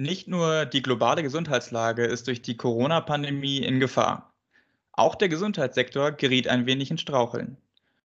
Nicht 0.00 0.28
nur 0.28 0.64
die 0.64 0.80
globale 0.80 1.24
Gesundheitslage 1.24 2.04
ist 2.04 2.28
durch 2.28 2.40
die 2.40 2.56
Corona-Pandemie 2.56 3.58
in 3.58 3.80
Gefahr. 3.80 4.32
Auch 4.92 5.16
der 5.16 5.28
Gesundheitssektor 5.28 6.12
geriet 6.12 6.46
ein 6.46 6.66
wenig 6.66 6.92
in 6.92 6.98
Straucheln. 6.98 7.56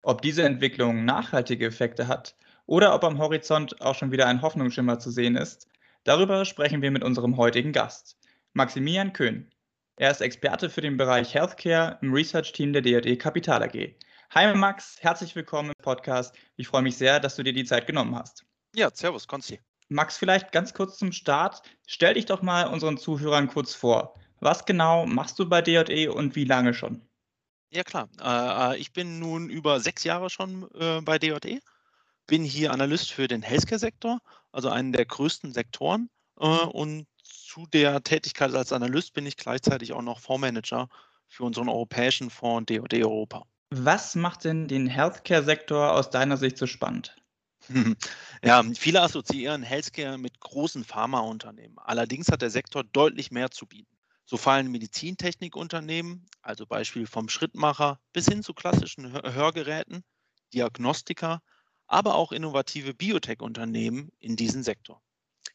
Ob 0.02 0.22
diese 0.22 0.44
Entwicklung 0.44 1.06
nachhaltige 1.06 1.68
Effekte 1.68 2.10
hat 2.10 2.36
oder 2.66 2.94
ob 2.94 3.06
am 3.06 3.20
Horizont 3.20 3.80
auch 3.80 3.96
schon 3.96 4.12
wieder 4.12 4.28
ein 4.28 4.42
Hoffnungsschimmer 4.42 5.00
zu 5.00 5.12
sehen 5.12 5.38
ist, 5.38 5.70
darüber 6.04 6.44
sprechen 6.44 6.82
wir 6.82 6.92
mit 6.92 7.06
unserem 7.06 7.38
heutigen 7.38 7.72
Gast, 7.72 8.18
Maximilian 8.52 9.14
Köhn. 9.14 9.50
Er 9.96 10.12
ist 10.12 10.20
Experte 10.20 10.70
für 10.70 10.82
den 10.82 10.98
Bereich 10.98 11.34
Healthcare 11.36 12.00
im 12.02 12.12
Research-Team 12.12 12.74
der 12.74 12.82
DRD 12.82 13.18
Kapital 13.18 13.64
AG. 13.64 13.96
Hi 14.32 14.54
Max, 14.54 14.98
herzlich 15.00 15.38
willkommen 15.38 15.70
im 15.70 15.84
Podcast. 15.86 16.36
Ich 16.58 16.68
freue 16.68 16.82
mich 16.82 16.98
sehr, 16.98 17.22
dass 17.22 17.38
du 17.38 17.44
dir 17.44 17.54
die 17.54 17.64
Zeit 17.64 17.88
genommen 17.88 18.14
hast. 18.14 18.44
Ja, 18.76 18.90
servus, 18.94 19.26
Konsti. 19.26 19.62
Max, 19.90 20.18
vielleicht 20.18 20.52
ganz 20.52 20.74
kurz 20.74 20.98
zum 20.98 21.12
Start. 21.12 21.62
Stell 21.86 22.16
dich 22.16 22.26
doch 22.26 22.42
mal 22.42 22.68
unseren 22.68 22.98
Zuhörern 22.98 23.48
kurz 23.48 23.74
vor. 23.74 24.16
Was 24.40 24.66
genau 24.66 25.06
machst 25.06 25.40
du 25.40 25.48
bei 25.48 25.62
DJE 25.62 26.10
und 26.10 26.36
wie 26.36 26.44
lange 26.44 26.74
schon? 26.74 27.02
Ja, 27.70 27.84
klar. 27.84 28.10
Äh, 28.22 28.76
äh, 28.76 28.78
ich 28.78 28.94
bin 28.94 29.20
nun 29.20 29.50
über 29.50 29.80
sechs 29.80 30.04
Jahre 30.04 30.30
schon 30.30 30.70
äh, 30.76 31.02
bei 31.02 31.20
DJE. 31.20 31.60
Bin 32.28 32.44
hier 32.44 32.72
Analyst 32.72 33.12
für 33.12 33.28
den 33.28 33.42
Healthcare-Sektor, 33.42 34.20
also 34.52 34.70
einen 34.70 34.92
der 34.92 35.06
größten 35.06 35.54
Sektoren. 35.54 36.10
Äh, 36.40 36.46
und 36.46 37.08
zu 37.24 37.66
der 37.68 38.04
Tätigkeit 38.04 38.54
als 38.54 38.72
Analyst 38.72 39.14
bin 39.14 39.26
ich 39.26 39.38
gleichzeitig 39.38 39.94
auch 39.94 40.02
noch 40.02 40.20
Fondsmanager 40.20 40.90
für 41.28 41.44
unseren 41.44 41.70
europäischen 41.70 42.30
Fonds 42.30 42.72
DOD 42.72 42.94
Europa. 42.96 43.46
Was 43.70 44.16
macht 44.16 44.46
denn 44.46 44.68
den 44.68 44.88
Healthcare-Sektor 44.88 45.94
aus 45.94 46.10
deiner 46.10 46.38
Sicht 46.38 46.58
so 46.58 46.68
spannend? 46.68 47.16
Ja, 48.44 48.64
viele 48.76 49.02
assoziieren 49.02 49.64
Healthcare 49.64 50.18
mit 50.18 50.40
großen 50.40 50.84
Pharmaunternehmen. 50.84 51.78
Allerdings 51.80 52.30
hat 52.30 52.42
der 52.42 52.50
Sektor 52.50 52.84
deutlich 52.84 53.32
mehr 53.32 53.52
zu 53.52 53.66
bieten. 53.66 53.98
So 54.26 54.38
fallen 54.38 54.72
Medizintechnikunternehmen, 54.72 56.26
also 56.42 56.66
Beispiel 56.66 57.08
vom 57.08 57.30
Schrittmacher, 57.30 58.00
bis 58.14 58.28
hin 58.28 58.44
zu 58.44 58.54
klassischen 58.54 59.12
Hörgeräten, 59.12 60.04
Diagnostiker, 60.54 61.42
aber 61.88 62.16
auch 62.16 62.32
innovative 62.34 62.94
Biotech-Unternehmen 62.94 64.10
in 64.20 64.36
diesen 64.36 64.64
Sektor. 64.64 65.02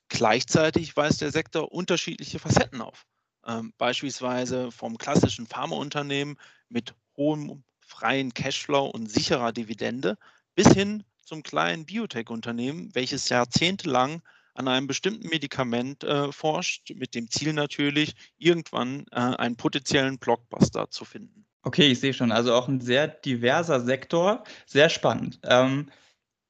Gleichzeitig 0.09 0.97
weist 0.97 1.21
der 1.21 1.33
Sektor 1.33 1.71
unterschiedliche 1.71 2.39
Facetten 2.39 2.81
auf. 2.81 3.05
Ähm, 3.47 3.73
beispielsweise 3.77 4.71
vom 4.71 4.97
klassischen 4.97 5.47
Pharmaunternehmen 5.47 6.39
mit 6.69 6.95
hohem 7.17 7.65
freien 7.81 8.33
Cashflow 8.33 8.87
und 8.87 9.11
sicherer 9.11 9.53
Dividende 9.53 10.17
bis 10.55 10.69
hin 10.69 11.05
zum 11.33 11.43
kleinen 11.43 11.87
Biotech-Unternehmen, 11.87 12.91
welches 12.93 13.31
jahrzehntelang 13.31 14.21
an 14.53 14.69
einem 14.69 14.87
bestimmten 14.87 15.29
Medikament 15.29 16.05
äh, 16.05 16.31
forscht, 16.31 16.91
mit 16.95 17.15
dem 17.15 17.31
Ziel 17.31 17.55
natürlich, 17.55 18.15
irgendwann 18.37 19.07
äh, 19.13 19.17
einen 19.17 19.57
potenziellen 19.57 20.19
Blockbuster 20.19 20.91
zu 20.91 21.07
finden. 21.07 21.47
Okay, 21.63 21.91
ich 21.91 22.01
sehe 22.01 22.13
schon. 22.13 22.33
Also 22.33 22.53
auch 22.53 22.69
ein 22.69 22.83
sehr 22.83 23.09
diverser 23.09 23.81
Sektor, 23.81 24.45
sehr 24.67 24.91
spannend. 24.91 25.41
Ähm, 25.45 25.91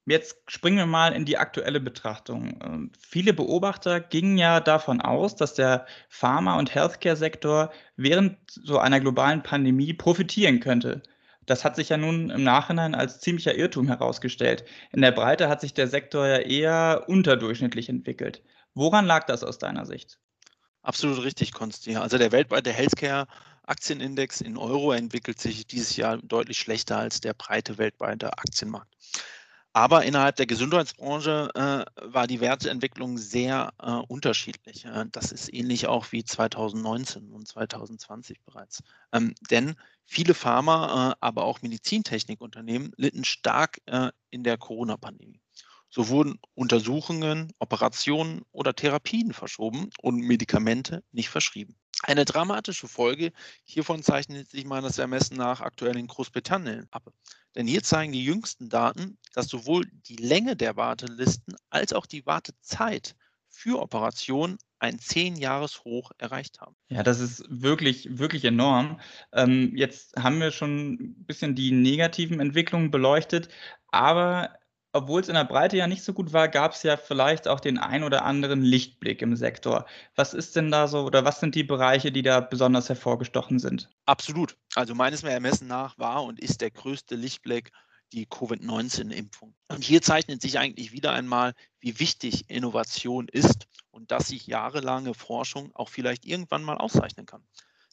jetzt 0.06 0.36
springen 0.48 0.78
wir 0.78 0.86
mal 0.86 1.12
in 1.12 1.26
die 1.26 1.38
aktuelle 1.38 1.78
Betrachtung. 1.78 2.58
Ähm, 2.64 2.90
viele 2.98 3.34
Beobachter 3.34 4.00
gingen 4.00 4.36
ja 4.36 4.58
davon 4.58 5.00
aus, 5.00 5.36
dass 5.36 5.54
der 5.54 5.86
Pharma- 6.08 6.58
und 6.58 6.74
Healthcare-Sektor 6.74 7.72
während 7.94 8.36
so 8.48 8.78
einer 8.80 8.98
globalen 8.98 9.44
Pandemie 9.44 9.92
profitieren 9.92 10.58
könnte. 10.58 11.04
Das 11.46 11.64
hat 11.64 11.76
sich 11.76 11.88
ja 11.88 11.96
nun 11.96 12.30
im 12.30 12.44
Nachhinein 12.44 12.94
als 12.94 13.20
ziemlicher 13.20 13.54
Irrtum 13.54 13.88
herausgestellt. 13.88 14.64
In 14.92 15.02
der 15.02 15.12
Breite 15.12 15.48
hat 15.48 15.60
sich 15.60 15.74
der 15.74 15.88
Sektor 15.88 16.26
ja 16.26 16.38
eher 16.38 17.04
unterdurchschnittlich 17.08 17.88
entwickelt. 17.88 18.42
Woran 18.74 19.06
lag 19.06 19.24
das 19.24 19.42
aus 19.42 19.58
deiner 19.58 19.84
Sicht? 19.84 20.18
Absolut 20.82 21.22
richtig, 21.22 21.52
Konsti. 21.52 21.96
Also 21.96 22.18
der 22.18 22.32
weltweite 22.32 22.72
Healthcare-Aktienindex 22.72 24.40
in 24.40 24.56
Euro 24.56 24.92
entwickelt 24.92 25.40
sich 25.40 25.66
dieses 25.66 25.96
Jahr 25.96 26.18
deutlich 26.18 26.58
schlechter 26.58 26.98
als 26.98 27.20
der 27.20 27.34
breite 27.34 27.78
weltweite 27.78 28.32
Aktienmarkt. 28.38 28.92
Aber 29.74 30.04
innerhalb 30.04 30.36
der 30.36 30.46
Gesundheitsbranche 30.46 31.50
äh, 31.54 31.84
war 32.12 32.26
die 32.26 32.40
Werteentwicklung 32.40 33.16
sehr 33.16 33.72
äh, 33.80 33.90
unterschiedlich. 33.90 34.84
Äh, 34.84 35.06
das 35.10 35.32
ist 35.32 35.52
ähnlich 35.52 35.86
auch 35.86 36.12
wie 36.12 36.24
2019 36.24 37.32
und 37.32 37.48
2020 37.48 38.42
bereits. 38.42 38.82
Ähm, 39.12 39.34
denn 39.50 39.76
viele 40.04 40.34
Pharma, 40.34 41.12
äh, 41.12 41.16
aber 41.20 41.44
auch 41.44 41.62
Medizintechnikunternehmen 41.62 42.92
litten 42.96 43.24
stark 43.24 43.78
äh, 43.86 44.10
in 44.30 44.44
der 44.44 44.58
Corona-Pandemie. 44.58 45.40
So 45.88 46.08
wurden 46.08 46.38
Untersuchungen, 46.54 47.52
Operationen 47.58 48.42
oder 48.52 48.74
Therapien 48.74 49.32
verschoben 49.32 49.90
und 50.00 50.16
Medikamente 50.16 51.02
nicht 51.12 51.30
verschrieben. 51.30 51.76
Eine 52.02 52.24
dramatische 52.24 52.88
Folge 52.88 53.32
hiervon 53.64 54.02
zeichnet 54.02 54.50
sich 54.50 54.64
meines 54.64 54.98
Ermessens 54.98 55.38
nach 55.38 55.60
aktuell 55.60 55.96
in 55.96 56.08
Großbritannien 56.08 56.88
ab. 56.90 57.12
Denn 57.54 57.66
hier 57.66 57.82
zeigen 57.82 58.12
die 58.12 58.24
jüngsten 58.24 58.68
Daten, 58.68 59.18
dass 59.34 59.46
sowohl 59.46 59.84
die 60.08 60.16
Länge 60.16 60.56
der 60.56 60.76
Wartelisten 60.76 61.54
als 61.70 61.92
auch 61.92 62.06
die 62.06 62.26
Wartezeit 62.26 63.14
für 63.48 63.80
Operationen 63.80 64.58
ein 64.80 64.98
10-Jahres-Hoch 64.98 66.10
erreicht 66.18 66.60
haben. 66.60 66.74
Ja, 66.88 67.04
das 67.04 67.20
ist 67.20 67.44
wirklich, 67.48 68.18
wirklich 68.18 68.44
enorm. 68.44 68.98
Ähm, 69.32 69.76
jetzt 69.76 70.16
haben 70.16 70.40
wir 70.40 70.50
schon 70.50 70.94
ein 70.94 71.24
bisschen 71.24 71.54
die 71.54 71.70
negativen 71.70 72.40
Entwicklungen 72.40 72.90
beleuchtet, 72.90 73.48
aber 73.88 74.58
obwohl 74.92 75.20
es 75.20 75.28
in 75.28 75.34
der 75.34 75.44
Breite 75.44 75.76
ja 75.76 75.86
nicht 75.86 76.02
so 76.02 76.12
gut 76.12 76.32
war, 76.32 76.48
gab 76.48 76.72
es 76.72 76.82
ja 76.82 76.96
vielleicht 76.96 77.48
auch 77.48 77.60
den 77.60 77.78
ein 77.78 78.04
oder 78.04 78.24
anderen 78.24 78.62
Lichtblick 78.62 79.22
im 79.22 79.36
Sektor. 79.36 79.86
Was 80.14 80.34
ist 80.34 80.54
denn 80.56 80.70
da 80.70 80.88
so 80.88 81.04
oder 81.04 81.24
was 81.24 81.40
sind 81.40 81.54
die 81.54 81.64
Bereiche, 81.64 82.12
die 82.12 82.22
da 82.22 82.40
besonders 82.40 82.88
hervorgestochen 82.88 83.58
sind? 83.58 83.88
Absolut. 84.06 84.56
Also 84.74 84.94
meines 84.94 85.22
Ermessens 85.22 85.68
nach 85.68 85.98
war 85.98 86.24
und 86.24 86.40
ist 86.40 86.60
der 86.60 86.70
größte 86.70 87.14
Lichtblick 87.14 87.72
die 88.12 88.26
Covid-19-Impfung. 88.26 89.54
Und 89.68 89.82
hier 89.82 90.02
zeichnet 90.02 90.42
sich 90.42 90.58
eigentlich 90.58 90.92
wieder 90.92 91.12
einmal, 91.12 91.54
wie 91.80 91.98
wichtig 91.98 92.50
Innovation 92.50 93.28
ist 93.28 93.66
und 93.90 94.10
dass 94.10 94.28
sich 94.28 94.46
jahrelange 94.46 95.14
Forschung 95.14 95.74
auch 95.74 95.88
vielleicht 95.88 96.26
irgendwann 96.26 96.62
mal 96.62 96.76
auszeichnen 96.76 97.24
kann. 97.24 97.46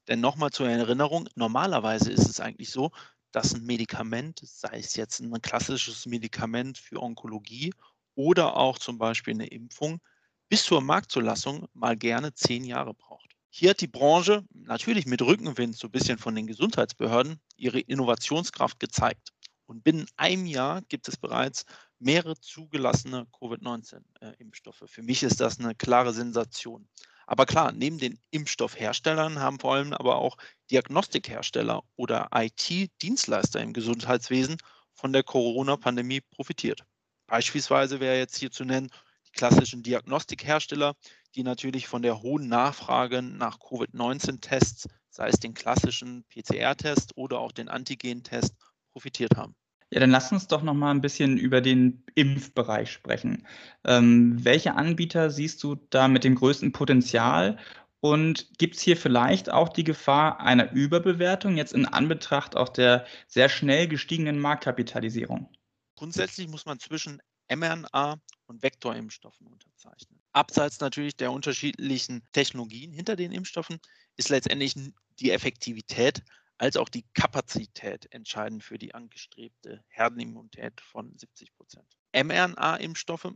Denn 0.10 0.20
nochmal 0.20 0.50
zur 0.50 0.68
Erinnerung, 0.70 1.30
normalerweise 1.36 2.12
ist 2.12 2.28
es 2.28 2.40
eigentlich 2.40 2.72
so, 2.72 2.92
dass 3.32 3.54
ein 3.54 3.66
Medikament, 3.66 4.42
sei 4.44 4.80
es 4.80 4.96
jetzt 4.96 5.20
ein 5.20 5.42
klassisches 5.42 6.06
Medikament 6.06 6.78
für 6.78 7.02
Onkologie 7.02 7.74
oder 8.16 8.58
auch 8.58 8.80
zum 8.80 8.98
Beispiel 8.98 9.34
eine 9.34 9.48
Impfung, 9.48 10.02
bis 10.50 10.64
zur 10.64 10.82
Marktzulassung 10.82 11.68
mal 11.74 11.96
gerne 11.96 12.34
zehn 12.34 12.64
Jahre 12.64 12.94
braucht. 12.94 13.36
Hier 13.52 13.72
hat 13.72 13.82
die 13.82 13.88
Branche 13.88 14.44
natürlich 14.54 15.06
mit 15.06 15.22
Rückenwind 15.22 15.76
so 15.76 15.88
ein 15.88 15.92
bisschen 15.92 16.18
von 16.18 16.36
den 16.36 16.48
Gesundheitsbehörden 16.48 17.40
ihre 17.58 17.80
Innovationskraft 17.80 18.80
gezeigt. 18.80 19.34
Und 19.66 19.84
binnen 19.84 20.08
einem 20.18 20.46
Jahr 20.46 20.82
gibt 20.84 21.08
es 21.08 21.18
bereits 21.18 21.66
mehrere 22.00 22.36
zugelassene 22.40 23.28
Covid-19-Impfstoffe. 23.40 24.84
Für 24.88 25.04
mich 25.04 25.22
ist 25.22 25.40
das 25.40 25.60
eine 25.60 25.76
klare 25.76 26.14
Sensation. 26.14 26.88
Aber 27.30 27.46
klar, 27.46 27.72
neben 27.72 28.00
den 28.00 28.18
Impfstoffherstellern 28.32 29.38
haben 29.38 29.60
vor 29.60 29.76
allem 29.76 29.94
aber 29.94 30.16
auch 30.16 30.36
Diagnostikhersteller 30.72 31.84
oder 31.96 32.30
IT-Dienstleister 32.34 33.62
im 33.62 33.72
Gesundheitswesen 33.72 34.58
von 34.94 35.14
der 35.14 35.22
Corona-Pandemie 35.22 36.22
profitiert. 36.22 36.86
Beispielsweise 37.28 38.00
wäre 38.00 38.18
jetzt 38.18 38.38
hier 38.38 38.50
zu 38.50 38.66
nennen 38.66 38.90
die 39.28 39.32
klassischen 39.34 39.84
Diagnostikhersteller, 39.84 40.96
die 41.36 41.44
natürlich 41.44 41.88
von 41.88 42.02
der 42.02 42.24
hohen 42.24 42.48
Nachfrage 42.48 43.22
nach 43.22 43.60
Covid-19-Tests, 43.60 44.88
sei 45.12 45.28
es 45.28 45.40
den 45.40 45.54
klassischen 45.54 46.26
PCR-Test 46.30 47.16
oder 47.16 47.38
auch 47.42 47.52
den 47.52 47.70
Antigen-Test, 47.70 48.56
profitiert 48.92 49.38
haben. 49.38 49.56
Ja, 49.92 50.00
dann 50.00 50.12
lass 50.12 50.32
uns 50.32 50.48
doch 50.48 50.62
noch 50.62 50.76
mal 50.76 50.92
ein 50.92 51.02
bisschen 51.02 51.38
über 51.38 51.62
den 51.62 52.04
Impfbereich 52.14 52.92
sprechen. 52.92 53.48
Ähm, 53.84 54.44
welche 54.44 54.76
Anbieter 54.76 55.32
siehst 55.32 55.64
du 55.64 55.76
da 55.90 56.08
mit 56.08 56.24
dem 56.24 56.36
größten 56.36 56.72
Potenzial? 56.72 57.58
Und 58.02 58.48
gibt 58.58 58.76
es 58.76 58.82
hier 58.82 58.96
vielleicht 58.96 59.52
auch 59.52 59.70
die 59.70 59.84
Gefahr 59.84 60.40
einer 60.40 60.72
Überbewertung 60.72 61.58
jetzt 61.58 61.74
in 61.74 61.86
Anbetracht 61.86 62.56
auch 62.56 62.70
der 62.70 63.06
sehr 63.28 63.50
schnell 63.50 63.88
gestiegenen 63.88 64.40
Marktkapitalisierung? 64.40 65.52
Grundsätzlich 65.96 66.48
muss 66.48 66.66
man 66.66 66.80
zwischen 66.80 67.22
mRNA 67.54 68.22
und 68.46 68.64
Vektorimpfstoffen 68.64 69.48
unterzeichnen. 69.48 70.22
Abseits 70.32 70.80
natürlich 70.80 71.18
der 71.18 71.32
unterschiedlichen 71.32 72.22
Technologien 72.32 72.94
hinter 72.94 73.16
den 73.16 73.32
Impfstoffen 73.32 73.80
ist 74.16 74.30
letztendlich 74.30 74.76
die 75.20 75.32
Effektivität 75.32 76.24
als 76.60 76.78
auch 76.78 76.90
die 76.90 77.06
Kapazität 77.14 78.12
entscheidend 78.12 78.64
für 78.64 78.78
die 78.78 78.94
angestrebte 78.94 79.84
Herdenimmunität 79.88 80.80
von 80.82 81.18
70 81.18 81.56
Prozent. 81.56 81.88
mRNA-Impfstoffe 82.14 83.34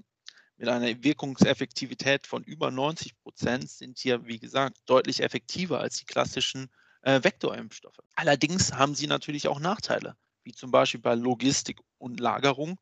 mit 0.57 0.69
einer 0.69 1.03
Wirkungseffektivität 1.03 2.27
von 2.27 2.43
über 2.43 2.69
90 2.69 3.17
Prozent 3.23 3.69
sind 3.69 3.97
hier, 3.97 4.25
wie 4.27 4.39
gesagt, 4.39 4.77
deutlich 4.85 5.23
effektiver 5.23 5.79
als 5.79 5.97
die 5.97 6.05
klassischen 6.05 6.69
äh, 7.01 7.23
Vektorimpfstoffe. 7.23 7.99
Allerdings 8.15 8.73
haben 8.73 8.93
sie 8.93 9.07
natürlich 9.07 9.47
auch 9.47 9.59
Nachteile, 9.59 10.15
wie 10.43 10.51
zum 10.51 10.71
Beispiel 10.71 11.01
bei 11.01 11.15
Logistik 11.15 11.79
und 11.97 12.19
Lagerung. 12.19 12.79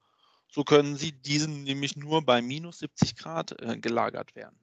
So 0.47 0.63
können 0.63 0.97
sie 0.97 1.11
diesen 1.11 1.63
nämlich 1.63 1.95
nur 1.95 2.25
bei 2.25 2.41
minus 2.41 2.79
70 2.79 3.15
Grad 3.15 3.61
äh, 3.61 3.77
gelagert 3.77 4.35
werden. 4.35 4.59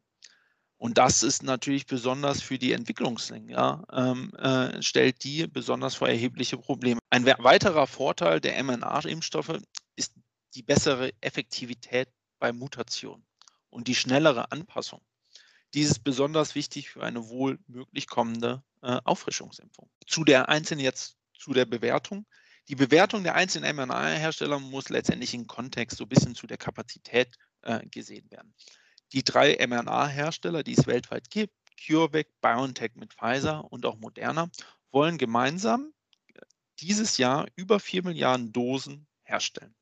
Und 0.78 0.96
das 0.96 1.24
ist 1.24 1.42
natürlich 1.42 1.86
besonders 1.86 2.40
für 2.40 2.56
die 2.56 2.72
Entwicklungsländer, 2.72 3.84
ähm, 3.92 4.32
äh, 4.36 4.80
stellt 4.80 5.24
die 5.24 5.48
besonders 5.48 5.96
vor 5.96 6.08
erhebliche 6.08 6.56
Probleme. 6.56 7.00
Ein 7.10 7.26
weiterer 7.26 7.88
Vorteil 7.88 8.40
der 8.40 8.62
mRNA-Impfstoffe 8.62 9.58
ist 9.96 10.14
die 10.54 10.62
bessere 10.62 11.12
Effektivität 11.20 12.08
bei 12.38 12.52
Mutationen 12.52 13.26
und 13.70 13.88
die 13.88 13.96
schnellere 13.96 14.52
Anpassung. 14.52 15.00
Dies 15.74 15.90
ist 15.90 16.04
besonders 16.04 16.54
wichtig 16.54 16.90
für 16.90 17.02
eine 17.02 17.28
wohl 17.28 17.58
möglich 17.66 18.06
kommende 18.06 18.62
äh, 18.82 19.00
Auffrischungsimpfung. 19.04 19.90
Zu 20.06 20.24
der 20.24 20.48
einzelnen 20.48 20.84
jetzt 20.84 21.16
zu 21.34 21.52
der 21.52 21.66
Bewertung. 21.66 22.24
Die 22.68 22.76
Bewertung 22.76 23.22
der 23.24 23.34
einzelnen 23.34 23.74
mRNA-Hersteller 23.76 24.60
muss 24.60 24.90
letztendlich 24.90 25.34
im 25.34 25.46
Kontext 25.46 25.98
so 25.98 26.04
ein 26.04 26.08
bisschen 26.08 26.34
zu 26.34 26.46
der 26.46 26.56
Kapazität 26.56 27.36
äh, 27.62 27.84
gesehen 27.86 28.30
werden. 28.30 28.54
Die 29.12 29.24
drei 29.24 29.56
mRNA-Hersteller, 29.66 30.62
die 30.62 30.74
es 30.74 30.86
weltweit 30.86 31.30
gibt, 31.30 31.54
CureVac, 31.78 32.26
BioNTech 32.42 32.92
mit 32.96 33.14
Pfizer 33.14 33.64
und 33.72 33.86
auch 33.86 33.96
Moderna, 33.96 34.50
wollen 34.90 35.16
gemeinsam 35.16 35.92
äh, 36.34 36.40
dieses 36.80 37.16
Jahr 37.16 37.46
über 37.56 37.80
4 37.80 38.04
Milliarden 38.04 38.52
Dosen 38.52 39.06
herstellen. 39.22 39.74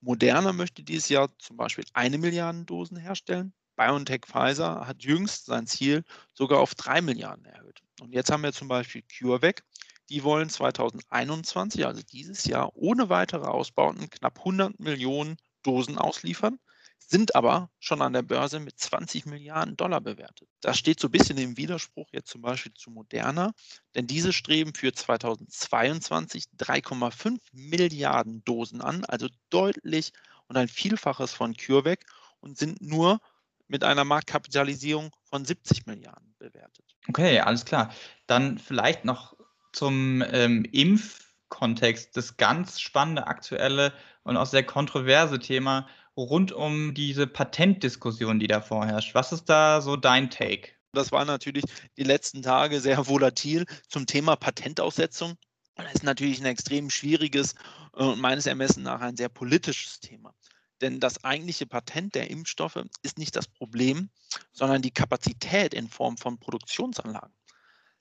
Moderna 0.00 0.52
möchte 0.52 0.82
dieses 0.82 1.08
Jahr 1.08 1.30
zum 1.38 1.56
Beispiel 1.56 1.84
eine 1.92 2.18
Milliarde 2.18 2.64
Dosen 2.64 2.96
herstellen. 2.96 3.52
BioNTech 3.76 4.22
Pfizer 4.26 4.86
hat 4.86 5.02
jüngst 5.02 5.46
sein 5.46 5.66
Ziel 5.66 6.04
sogar 6.34 6.60
auf 6.60 6.74
3 6.74 7.00
Milliarden 7.00 7.44
erhöht. 7.46 7.80
Und 8.00 8.12
jetzt 8.12 8.30
haben 8.30 8.42
wir 8.42 8.52
zum 8.52 8.68
Beispiel 8.68 9.02
CureVac. 9.02 9.62
Die 10.08 10.24
wollen 10.24 10.50
2021, 10.50 11.86
also 11.86 12.02
dieses 12.02 12.44
Jahr, 12.44 12.74
ohne 12.74 13.08
weitere 13.08 13.46
Ausbauten 13.46 14.10
knapp 14.10 14.38
100 14.38 14.80
Millionen 14.80 15.36
Dosen 15.62 15.98
ausliefern 15.98 16.58
sind 17.06 17.34
aber 17.34 17.70
schon 17.80 18.02
an 18.02 18.12
der 18.12 18.22
Börse 18.22 18.60
mit 18.60 18.78
20 18.78 19.26
Milliarden 19.26 19.76
Dollar 19.76 20.00
bewertet. 20.00 20.48
Das 20.60 20.78
steht 20.78 21.00
so 21.00 21.08
ein 21.08 21.12
bisschen 21.12 21.38
im 21.38 21.56
Widerspruch 21.56 22.08
jetzt 22.12 22.30
zum 22.30 22.42
Beispiel 22.42 22.72
zu 22.74 22.90
Moderna, 22.90 23.52
denn 23.94 24.06
diese 24.06 24.32
streben 24.32 24.74
für 24.74 24.92
2022 24.92 26.44
3,5 26.58 27.38
Milliarden 27.52 28.44
Dosen 28.44 28.80
an, 28.80 29.04
also 29.04 29.28
deutlich 29.48 30.12
und 30.46 30.56
ein 30.56 30.68
Vielfaches 30.68 31.32
von 31.32 31.56
CureVac 31.56 32.04
und 32.40 32.58
sind 32.58 32.80
nur 32.80 33.20
mit 33.66 33.84
einer 33.84 34.04
Marktkapitalisierung 34.04 35.10
von 35.24 35.44
70 35.44 35.86
Milliarden 35.86 36.34
bewertet. 36.38 36.84
Okay, 37.08 37.40
alles 37.40 37.64
klar. 37.64 37.94
Dann 38.26 38.58
vielleicht 38.58 39.04
noch 39.04 39.36
zum 39.72 40.24
ähm, 40.32 40.64
Impfkontext, 40.72 42.16
das 42.16 42.36
ganz 42.36 42.80
spannende 42.80 43.26
aktuelle 43.26 43.92
und 44.24 44.36
auch 44.36 44.46
sehr 44.46 44.64
kontroverse 44.64 45.38
Thema 45.38 45.88
rund 46.22 46.52
um 46.52 46.94
diese 46.94 47.26
Patentdiskussion, 47.26 48.38
die 48.38 48.46
da 48.46 48.60
vorherrscht. 48.60 49.14
Was 49.14 49.32
ist 49.32 49.46
da 49.46 49.80
so 49.80 49.96
dein 49.96 50.30
Take? 50.30 50.72
Das 50.92 51.12
war 51.12 51.24
natürlich 51.24 51.64
die 51.96 52.04
letzten 52.04 52.42
Tage 52.42 52.80
sehr 52.80 52.98
volatil 53.08 53.66
zum 53.88 54.06
Thema 54.06 54.36
Patentaussetzung. 54.36 55.36
Das 55.76 55.94
ist 55.94 56.04
natürlich 56.04 56.40
ein 56.40 56.46
extrem 56.46 56.90
schwieriges 56.90 57.54
und 57.92 58.14
äh, 58.14 58.16
meines 58.16 58.46
Ermessens 58.46 58.84
nach 58.84 59.00
ein 59.00 59.16
sehr 59.16 59.28
politisches 59.28 60.00
Thema. 60.00 60.34
Denn 60.80 60.98
das 60.98 61.24
eigentliche 61.24 61.66
Patent 61.66 62.14
der 62.14 62.30
Impfstoffe 62.30 62.82
ist 63.02 63.18
nicht 63.18 63.36
das 63.36 63.46
Problem, 63.46 64.10
sondern 64.52 64.82
die 64.82 64.92
Kapazität 64.92 65.74
in 65.74 65.88
Form 65.88 66.16
von 66.16 66.38
Produktionsanlagen. 66.38 67.34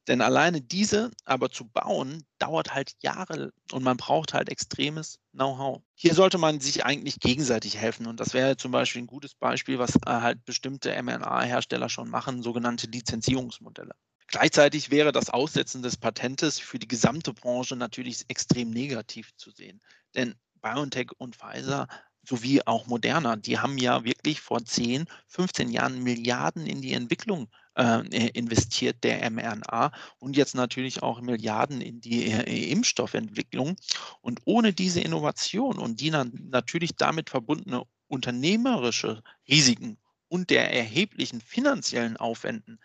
Denn 0.07 0.21
alleine 0.21 0.61
diese 0.61 1.11
aber 1.25 1.51
zu 1.51 1.65
bauen, 1.65 2.25
dauert 2.49 2.73
halt 2.73 2.93
Jahre 3.01 3.53
und 3.71 3.83
man 3.83 3.97
braucht 3.97 4.33
halt 4.33 4.49
extremes 4.49 5.19
Know-how. 5.33 5.83
Hier 5.93 6.15
sollte 6.15 6.39
man 6.39 6.59
sich 6.59 6.83
eigentlich 6.83 7.19
gegenseitig 7.19 7.77
helfen 7.77 8.07
und 8.07 8.19
das 8.19 8.33
wäre 8.33 8.57
zum 8.57 8.71
Beispiel 8.71 9.03
ein 9.03 9.07
gutes 9.07 9.35
Beispiel, 9.35 9.77
was 9.77 9.95
äh, 9.95 9.99
halt 10.07 10.43
bestimmte 10.45 10.91
mRNA-Hersteller 11.01 11.89
schon 11.89 12.09
machen, 12.09 12.41
sogenannte 12.41 12.87
Lizenzierungsmodelle. 12.87 13.93
Gleichzeitig 14.25 14.89
wäre 14.89 15.11
das 15.11 15.29
Aussetzen 15.29 15.83
des 15.83 15.97
Patentes 15.97 16.59
für 16.59 16.79
die 16.79 16.87
gesamte 16.87 17.33
Branche 17.33 17.75
natürlich 17.75 18.25
extrem 18.29 18.71
negativ 18.71 19.29
zu 19.37 19.51
sehen. 19.51 19.79
Denn 20.15 20.35
BioNTech 20.61 21.11
und 21.17 21.35
Pfizer 21.35 21.87
sowie 22.27 22.61
auch 22.65 22.87
Moderna, 22.87 23.35
die 23.35 23.59
haben 23.59 23.77
ja 23.77 24.03
wirklich 24.03 24.41
vor 24.41 24.63
10, 24.63 25.05
15 25.27 25.69
Jahren 25.69 26.01
Milliarden 26.03 26.65
in 26.65 26.81
die 26.81 26.93
Entwicklung 26.93 27.49
äh, 27.79 28.27
investiert, 28.33 29.03
der 29.03 29.29
mRNA 29.29 29.91
und 30.19 30.35
jetzt 30.35 30.55
natürlich 30.55 31.01
auch 31.01 31.21
Milliarden 31.21 31.81
in 31.81 32.01
die 32.01 32.25
äh, 32.25 32.71
Impfstoffentwicklung. 32.71 33.75
Und 34.21 34.41
ohne 34.45 34.73
diese 34.73 35.01
Innovation 35.01 35.77
und 35.77 36.01
die 36.01 36.11
natürlich 36.11 36.95
damit 36.95 37.29
verbundene 37.29 37.83
unternehmerische 38.07 39.23
Risiken 39.47 39.97
und 40.27 40.49
der 40.49 40.73
erheblichen 40.73 41.41
finanziellen 41.41 42.17
Aufwänden, 42.17 42.79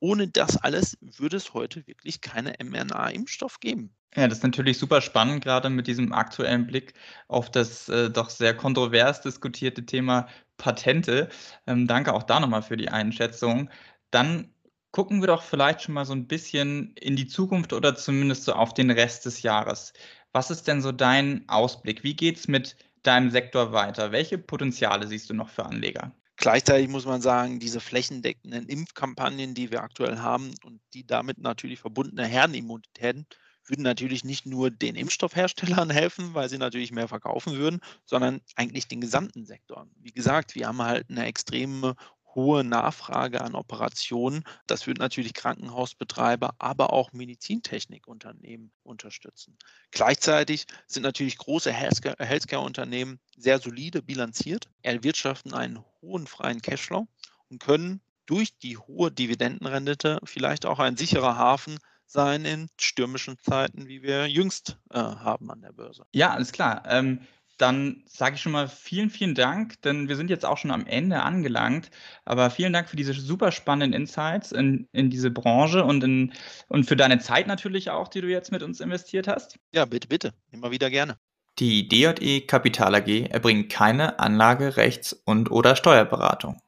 ohne 0.00 0.28
das 0.28 0.56
alles 0.56 0.96
würde 1.00 1.36
es 1.36 1.54
heute 1.54 1.86
wirklich 1.86 2.20
keine 2.20 2.54
mRNA-Impfstoff 2.62 3.60
geben. 3.60 3.94
Ja, 4.16 4.26
das 4.26 4.38
ist 4.38 4.44
natürlich 4.44 4.78
super 4.78 5.00
spannend, 5.00 5.44
gerade 5.44 5.68
mit 5.68 5.86
diesem 5.86 6.12
aktuellen 6.12 6.66
Blick 6.66 6.94
auf 7.28 7.50
das 7.50 7.88
äh, 7.88 8.10
doch 8.10 8.30
sehr 8.30 8.56
kontrovers 8.56 9.20
diskutierte 9.20 9.84
Thema 9.84 10.28
Patente. 10.56 11.28
Ähm, 11.66 11.86
danke 11.86 12.14
auch 12.14 12.22
da 12.22 12.40
nochmal 12.40 12.62
für 12.62 12.76
die 12.76 12.88
Einschätzung. 12.88 13.68
Dann 14.10 14.52
gucken 14.90 15.20
wir 15.20 15.26
doch 15.26 15.42
vielleicht 15.42 15.82
schon 15.82 15.94
mal 15.94 16.04
so 16.04 16.12
ein 16.12 16.26
bisschen 16.26 16.94
in 16.94 17.16
die 17.16 17.26
Zukunft 17.26 17.72
oder 17.72 17.94
zumindest 17.94 18.44
so 18.44 18.52
auf 18.52 18.74
den 18.74 18.90
Rest 18.90 19.26
des 19.26 19.42
Jahres. 19.42 19.92
Was 20.32 20.50
ist 20.50 20.68
denn 20.68 20.82
so 20.82 20.92
dein 20.92 21.48
Ausblick? 21.48 22.04
Wie 22.04 22.14
geht 22.14 22.38
es 22.38 22.48
mit 22.48 22.76
deinem 23.02 23.30
Sektor 23.30 23.72
weiter? 23.72 24.12
Welche 24.12 24.38
Potenziale 24.38 25.06
siehst 25.06 25.30
du 25.30 25.34
noch 25.34 25.48
für 25.48 25.64
Anleger? 25.64 26.12
Gleichzeitig 26.36 26.88
muss 26.88 27.04
man 27.04 27.20
sagen, 27.20 27.58
diese 27.58 27.80
flächendeckenden 27.80 28.68
Impfkampagnen, 28.68 29.54
die 29.54 29.72
wir 29.72 29.82
aktuell 29.82 30.18
haben 30.18 30.54
und 30.64 30.80
die 30.94 31.04
damit 31.04 31.38
natürlich 31.38 31.80
verbundene 31.80 32.26
Herdenimmunitäten, 32.26 33.26
würden 33.68 33.82
natürlich 33.82 34.24
nicht 34.24 34.46
nur 34.46 34.70
den 34.70 34.94
Impfstoffherstellern 34.94 35.90
helfen, 35.90 36.34
weil 36.34 36.48
sie 36.48 36.58
natürlich 36.58 36.92
mehr 36.92 37.08
verkaufen 37.08 37.56
würden, 37.56 37.80
sondern 38.04 38.40
eigentlich 38.54 38.88
den 38.88 39.00
gesamten 39.00 39.46
Sektor. 39.46 39.86
Wie 39.96 40.12
gesagt, 40.12 40.54
wir 40.54 40.68
haben 40.68 40.80
halt 40.80 41.10
eine 41.10 41.26
extreme 41.26 41.96
hohe 42.34 42.64
Nachfrage 42.64 43.40
an 43.40 43.54
Operationen. 43.54 44.44
Das 44.66 44.86
wird 44.86 44.98
natürlich 44.98 45.34
Krankenhausbetreiber, 45.34 46.54
aber 46.58 46.92
auch 46.92 47.12
Medizintechnikunternehmen 47.12 48.70
unterstützen. 48.82 49.56
Gleichzeitig 49.90 50.66
sind 50.86 51.02
natürlich 51.02 51.38
große 51.38 51.72
Healthcare-Unternehmen 51.72 53.18
sehr 53.36 53.58
solide 53.58 54.02
bilanziert, 54.02 54.68
erwirtschaften 54.82 55.54
einen 55.54 55.84
hohen 56.00 56.26
freien 56.26 56.62
Cashflow 56.62 57.08
und 57.48 57.60
können 57.60 58.00
durch 58.26 58.58
die 58.58 58.76
hohe 58.76 59.10
Dividendenrendite 59.10 60.20
vielleicht 60.24 60.66
auch 60.66 60.78
ein 60.78 60.96
sicherer 60.96 61.36
Hafen 61.36 61.78
sein 62.06 62.44
in 62.44 62.68
stürmischen 62.78 63.38
Zeiten, 63.38 63.86
wie 63.86 64.02
wir 64.02 64.26
jüngst 64.26 64.78
äh, 64.90 64.98
haben 64.98 65.50
an 65.50 65.60
der 65.60 65.72
Börse. 65.72 66.04
Ja, 66.12 66.30
alles 66.30 66.52
klar. 66.52 66.82
Ähm, 66.86 67.20
dann 67.58 68.02
sage 68.06 68.36
ich 68.36 68.40
schon 68.40 68.52
mal 68.52 68.68
vielen, 68.68 69.10
vielen 69.10 69.34
Dank, 69.34 69.82
denn 69.82 70.08
wir 70.08 70.16
sind 70.16 70.30
jetzt 70.30 70.46
auch 70.46 70.56
schon 70.56 70.70
am 70.70 70.86
Ende 70.86 71.22
angelangt. 71.22 71.90
Aber 72.24 72.50
vielen 72.50 72.72
Dank 72.72 72.88
für 72.88 72.96
diese 72.96 73.12
super 73.12 73.52
spannenden 73.52 74.00
Insights 74.00 74.52
in, 74.52 74.88
in 74.92 75.10
diese 75.10 75.30
Branche 75.30 75.84
und, 75.84 76.02
in, 76.04 76.32
und 76.68 76.84
für 76.84 76.96
deine 76.96 77.18
Zeit 77.18 77.46
natürlich 77.46 77.90
auch, 77.90 78.08
die 78.08 78.20
du 78.20 78.28
jetzt 78.28 78.52
mit 78.52 78.62
uns 78.62 78.80
investiert 78.80 79.28
hast. 79.28 79.58
Ja, 79.74 79.84
bitte, 79.84 80.08
bitte. 80.08 80.32
Immer 80.50 80.70
wieder 80.70 80.88
gerne. 80.88 81.18
Die 81.58 81.88
DJE 81.88 82.46
Kapital 82.46 82.94
AG 82.94 83.30
erbringt 83.30 83.70
keine 83.70 84.20
Anlage-, 84.20 84.76
Rechts- 84.76 85.12
und 85.12 85.50
oder 85.50 85.74
Steuerberatung. 85.74 86.62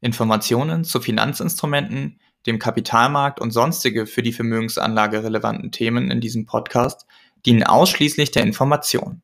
Informationen 0.00 0.84
zu 0.84 1.00
Finanzinstrumenten, 1.00 2.18
dem 2.46 2.58
Kapitalmarkt 2.58 3.40
und 3.40 3.50
sonstige 3.50 4.06
für 4.06 4.22
die 4.22 4.32
Vermögensanlage 4.32 5.22
relevanten 5.22 5.70
Themen 5.70 6.10
in 6.10 6.20
diesem 6.20 6.46
Podcast 6.46 7.06
dienen 7.44 7.62
ausschließlich 7.62 8.30
der 8.30 8.42
Information. 8.42 9.22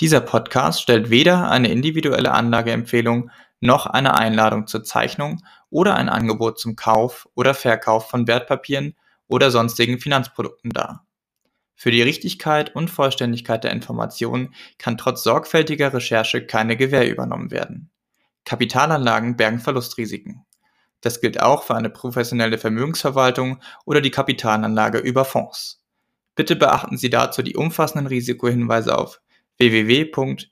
Dieser 0.00 0.22
Podcast 0.22 0.80
stellt 0.80 1.10
weder 1.10 1.50
eine 1.50 1.70
individuelle 1.70 2.32
Anlageempfehlung 2.32 3.30
noch 3.60 3.84
eine 3.84 4.16
Einladung 4.16 4.66
zur 4.66 4.82
Zeichnung 4.82 5.42
oder 5.68 5.94
ein 5.94 6.08
Angebot 6.08 6.58
zum 6.58 6.74
Kauf 6.74 7.28
oder 7.34 7.52
Verkauf 7.52 8.08
von 8.08 8.26
Wertpapieren 8.26 8.96
oder 9.28 9.50
sonstigen 9.50 9.98
Finanzprodukten 9.98 10.70
dar. 10.70 11.06
Für 11.76 11.90
die 11.90 12.00
Richtigkeit 12.00 12.74
und 12.74 12.88
Vollständigkeit 12.88 13.62
der 13.62 13.72
Informationen 13.72 14.54
kann 14.78 14.96
trotz 14.96 15.22
sorgfältiger 15.22 15.92
Recherche 15.92 16.46
keine 16.46 16.78
Gewähr 16.78 17.10
übernommen 17.10 17.50
werden. 17.50 17.90
Kapitalanlagen 18.46 19.36
bergen 19.36 19.60
Verlustrisiken. 19.60 20.46
Das 21.02 21.20
gilt 21.20 21.42
auch 21.42 21.62
für 21.62 21.74
eine 21.74 21.90
professionelle 21.90 22.56
Vermögensverwaltung 22.56 23.60
oder 23.84 24.00
die 24.00 24.10
Kapitalanlage 24.10 24.98
über 24.98 25.26
Fonds. 25.26 25.84
Bitte 26.34 26.56
beachten 26.56 26.96
Sie 26.96 27.10
dazu 27.10 27.42
die 27.42 27.56
umfassenden 27.56 28.06
Risikohinweise 28.06 28.96
auf 28.96 29.20
www.dje.de 29.60 30.48